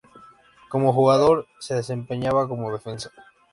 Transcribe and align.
Como 0.67 0.93
jugador, 0.93 1.45
se 1.59 1.75
desempeñaba 1.75 2.47
como 2.47 2.71
defensa. 2.73 3.11